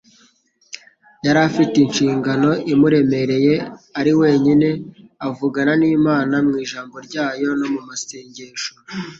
[1.25, 3.53] Yari afite inshingano imuremereye.
[3.99, 4.67] Ari wenyine,
[5.27, 8.71] avugana n'Imana mu Ijambo ryayo no mu masengesho